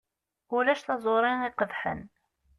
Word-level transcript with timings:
Ulac 0.55 0.81
taẓuri 0.83 1.33
iqebḥen. 1.47 2.01